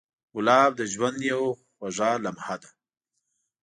ګلاب 0.33 0.71
د 0.79 0.81
ژوند 0.93 1.17
یو 1.31 1.41
خوږ 1.75 1.97
لمحه 2.23 2.55
ده. 2.61 2.69